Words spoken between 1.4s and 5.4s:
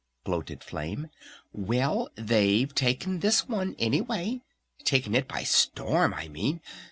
"Well, they've taken this one, anyway! Taken it